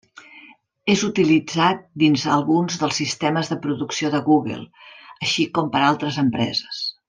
[0.93, 4.59] És utilitzat dins alguns dels sistemes de producció de Google,
[5.29, 6.83] així com per altres empreses.